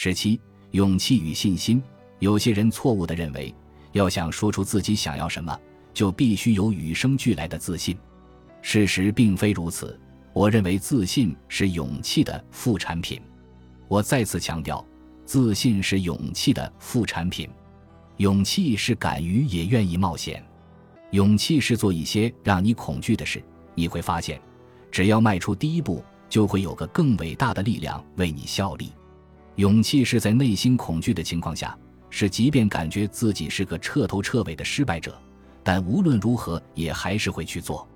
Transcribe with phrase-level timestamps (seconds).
[0.00, 1.82] 十七，勇气与信心。
[2.20, 3.52] 有些人错误地认为，
[3.90, 5.58] 要想说出自己想要什么，
[5.92, 7.98] 就必须有与生俱来的自信。
[8.62, 9.98] 事实并非如此。
[10.32, 13.20] 我认为自信是勇气的副产品。
[13.88, 14.86] 我再次强调，
[15.24, 17.50] 自信是勇气的副产品。
[18.18, 20.40] 勇气是敢于也愿意冒险。
[21.10, 23.42] 勇气是做一些让你恐惧的事。
[23.74, 24.40] 你会发现，
[24.92, 28.92] 只要迈出第一步，就会有个更伟大的力量为你效力。
[29.58, 31.76] 勇气是在内心恐惧的情况下，
[32.10, 35.20] 是即便感觉自己是个彻头彻尾的失败者，
[35.64, 37.86] 但无论如何也还是会去做。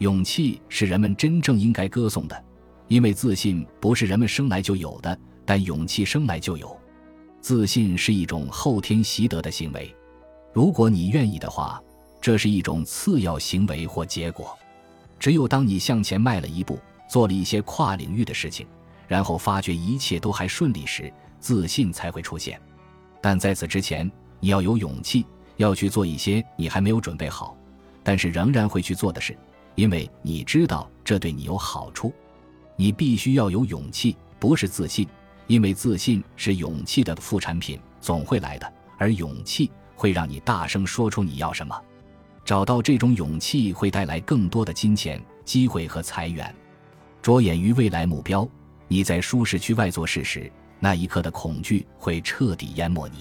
[0.00, 2.44] 勇气是人们真正应该歌颂的，
[2.88, 6.78] 因为自信不是人们生来就有的，但勇气生来就有。
[7.40, 9.96] 自信是一种后天习得的行为，
[10.52, 11.82] 如果你愿意的话，
[12.20, 14.54] 这是一种次要行为或结果。
[15.18, 18.66] 只有当你向前迈了一步，做了一些跨领域的事情，
[19.08, 22.60] 然后发觉一切都还顺利时，自信才会出现。
[23.20, 24.08] 但在此之前，
[24.38, 25.26] 你要有勇气，
[25.56, 27.56] 要去做一些你还没有准备好，
[28.04, 29.36] 但是仍然会去做的事，
[29.74, 32.12] 因为你知道这对你有好处。
[32.76, 35.08] 你必须要有勇气，不是自信，
[35.48, 38.72] 因为自信是勇气的副产品，总会来的。
[38.98, 41.76] 而勇气会让你大声说出你要什么。
[42.44, 46.54] 找到这种勇气会带来更多的金钱、机会和财源。
[47.20, 48.48] 着眼于未来目标，
[48.88, 50.50] 你在舒适区外做事时，
[50.80, 53.18] 那一刻的恐惧会彻底淹没你。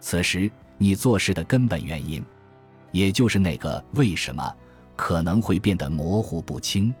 [0.00, 2.24] 此时，你做事的根本原因，
[2.92, 4.54] 也就是那个为什么，
[4.96, 6.94] 可能会变得模糊不清。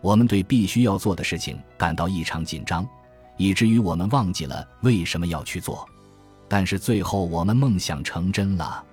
[0.00, 2.86] 我们对必须要做的事情感到异常紧张，
[3.36, 5.88] 以至于我们忘记了为什么要去做。
[6.46, 8.84] 但是最后，我们梦想成真了。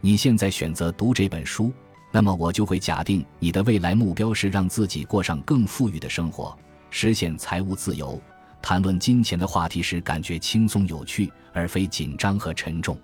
[0.00, 1.72] 你现在选择读这本书，
[2.12, 6.56] 那么我就会假定你的未来目标是让自己过上更富裕的生活，
[6.96, 8.22] 实现财务自由。
[8.62, 12.96] 谈论金钱的话题时，感觉轻松有趣，而非紧张和沉重。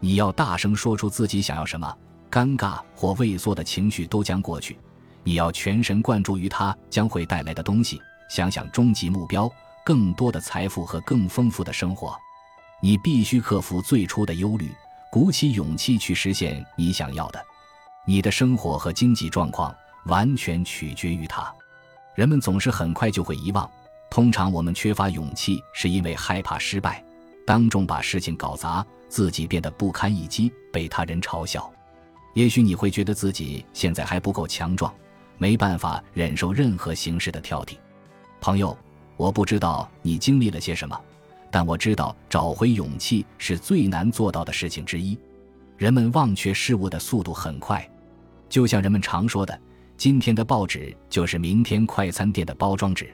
[0.00, 1.96] 你要大声说出自己想要什么，
[2.30, 4.78] 尴尬或畏缩的情绪都将过去。
[5.24, 7.98] 你要全神贯注于它将会带来的东西，
[8.28, 9.50] 想想终极目标：
[9.82, 12.14] 更多的财富和更丰富的生活。
[12.82, 14.70] 你必须克服最初的忧虑。
[15.10, 17.42] 鼓起勇气去实现你想要的，
[18.04, 19.74] 你的生活和经济状况
[20.04, 21.50] 完全取决于它。
[22.14, 23.68] 人们总是很快就会遗忘。
[24.10, 27.02] 通常我们缺乏勇气，是因为害怕失败，
[27.46, 31.72] 当众把事情搞砸，自己变得不堪一击，被他人嘲笑。
[32.34, 34.92] 也许你会觉得自己现在还不够强壮，
[35.38, 37.76] 没办法忍受任何形式的挑剔。
[38.40, 38.76] 朋友，
[39.16, 40.98] 我不知道你经历了些什么。
[41.50, 45.18] 但我知道，找回勇气是最难做到的事情之一。
[45.76, 47.86] 人们忘却事物的速度很快，
[48.48, 49.58] 就像人们常说的
[50.02, 53.08] ：“今天的报纸就是明天快餐店的包装纸。”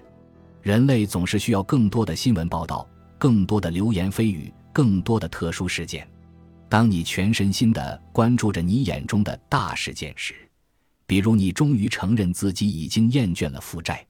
[0.65, 2.89] 人类总是需要更多的新闻报道，
[3.19, 6.09] 更多的流言蜚语，更多的特殊事件。
[6.67, 10.35] 当你全身心的关注着你眼中的大事件时，
[11.07, 14.03] 比如你终于承认自己已经厌倦了负债，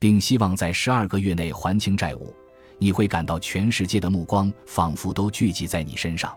[0.00, 2.34] 并希望在十二个月内还清债务。
[2.80, 6.36] 你会感到全世界的目光仿佛都聚集在你身上。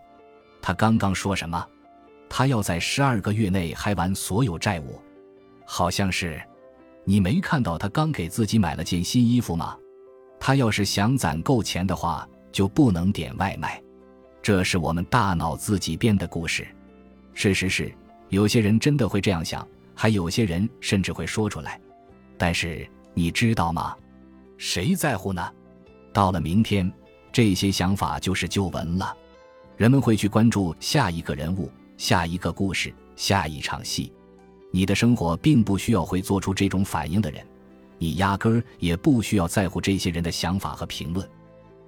[0.62, 1.68] 他刚刚说什么？
[2.30, 5.02] 他要在十二个月内还完所有债务，
[5.66, 6.42] 好像是。
[7.04, 9.76] 你没看到他刚给自己买了件新衣服吗？
[10.40, 13.82] 他要是想攒够钱的话，就不能点外卖。
[14.42, 16.68] 这是我们大脑自己编的故事。
[17.34, 17.92] 事实是，
[18.30, 21.80] 有些人真的会这样想，还有些人甚至会说出来。
[22.38, 23.96] 但是你知道吗？
[24.58, 25.52] 谁在乎呢？
[26.14, 26.92] 到了明天，
[27.32, 29.16] 这些想法就是旧闻了。
[29.76, 34.14] 人们会去关注下一个人物、下一个故事、下一场戏。
[34.72, 37.46] 你的生活并不需要会做出这种反应的人，
[37.98, 41.30] 你压根儿也不需要在乎这些人的想法和评论。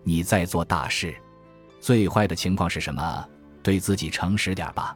[0.03, 1.15] 你在做大事。
[1.79, 3.25] 最坏的情况是什么？
[3.61, 4.95] 对自己诚实点吧，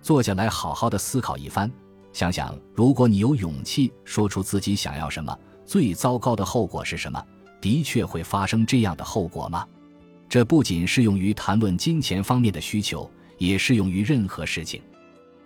[0.00, 1.70] 坐下来好好的思考一番，
[2.12, 7.22] 想想如果你有勇气说出自己想要什么，最糟糕的后果是什么。
[7.60, 9.66] 的确会发生这样的后果吗？
[10.28, 14.80] 这不仅适用于谈论金钱方面的需求，也适用于任何事情。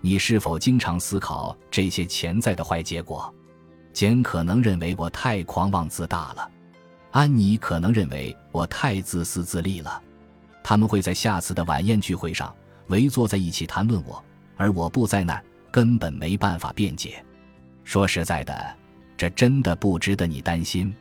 [0.05, 3.33] 你是否经常思考这些潜在的坏结果？
[3.93, 6.51] 简可能认为我太狂妄自大了，
[7.13, 10.03] 安妮可能认为我太自私自利了。
[10.65, 12.53] 他们会在下次的晚宴聚会上
[12.89, 14.23] 围坐在一起谈论我，
[14.57, 17.25] 而我不在那儿，根本没办法辩解。
[17.85, 18.77] 说实在的，
[19.17, 20.93] 这真的不值得你担心。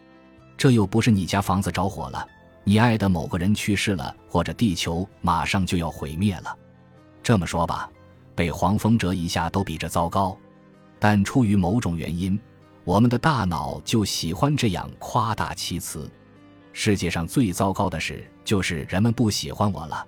[0.56, 2.24] 这又不是你家房子着火了，
[2.64, 6.56] 你爱的某个人去世了，或者地球马上就要毁灭了。
[7.24, 7.90] 这么说吧，
[8.36, 10.38] 被黄蜂蛰一下都比这糟糕。
[11.00, 12.40] 但出于某种原因，
[12.84, 16.10] 我们的大脑就喜欢这样夸大其词。
[16.74, 20.06] 世界上最糟糕的事就是人们不喜欢我了。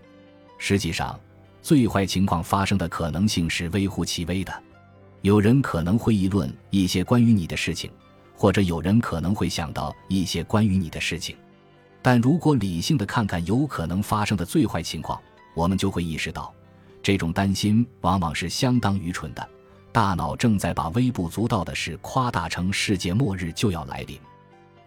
[0.58, 1.20] 实际上，
[1.62, 4.64] 最坏情况发生的可能性是微乎其微的。
[5.22, 7.92] 有人可能会议论一些关于你的事情，
[8.36, 11.36] 或者有人可能会想到一些关于你的事情。
[12.02, 15.22] 但如果理性的看看有可能发生的最坏情况，
[15.56, 16.54] 我们就会意识到，
[17.04, 19.48] 这种担心往往是相当愚蠢的。
[19.92, 24.20] 大脑正在把微不足道的事夸大成世界末日就要来临。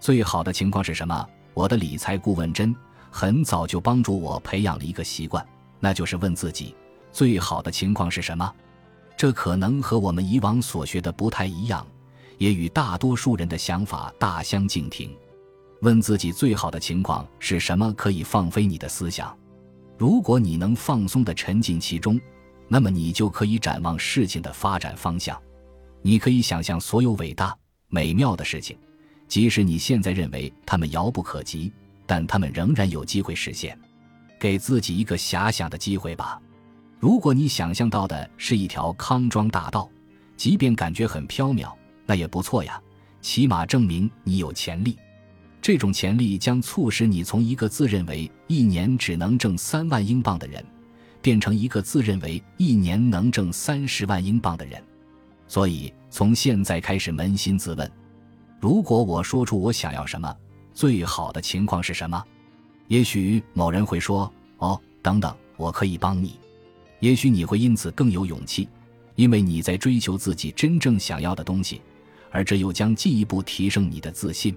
[0.00, 1.24] 最好的情况是什么？
[1.54, 2.74] 我的理财顾问真
[3.10, 5.46] 很早就帮助我培养了一个习惯，
[5.78, 6.74] 那就是问自己：
[7.12, 8.52] 最好的情况是什么？
[9.16, 11.86] 这可能和我们以往所学的不太一样，
[12.36, 15.16] 也与大多数人的想法大相径庭。
[15.82, 19.34] 问自己最好的情况是什么，可以放飞你的思想。
[19.98, 22.20] 如果你能放松地沉浸其中，
[22.68, 25.40] 那么你就可以展望事情的发展方向。
[26.02, 27.56] 你可以想象所有伟大、
[27.88, 28.76] 美妙的事情，
[29.26, 31.72] 即使你现在认为它们遥不可及，
[32.06, 33.78] 但它们仍然有机会实现。
[34.38, 36.40] 给自己一个遐想的机会吧。
[37.00, 39.88] 如果你想象到的是一条康庄大道，
[40.36, 41.72] 即便感觉很缥缈，
[42.04, 42.80] 那也不错呀，
[43.22, 44.98] 起码证明你有潜力。
[45.66, 50.64] 这种潜力将促使你从一个自认为一年只能挣三万英镑的人，
[51.20, 54.80] 变成一个自认为一年能挣三十万英镑的人。
[55.48, 57.90] 所以，从现在开始扪心自问：
[58.60, 60.32] 如果我说出我想要什么，
[60.72, 62.24] 最好的情况是什么？
[62.86, 66.38] 也许某人会说：“哦，等等，我可以帮你。”
[67.02, 68.68] 也许你会因此更有勇气，
[69.16, 71.82] 因为你在追求自己真正想要的东西，
[72.30, 74.56] 而这又将进一步提升你的自信。